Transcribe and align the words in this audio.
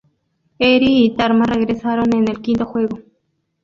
Eri 0.59 0.97
y 1.05 1.15
Tarma 1.15 1.45
regresaron 1.45 2.11
en 2.15 2.27
el 2.27 2.41
quinto 2.41 2.65
juego. 2.65 3.01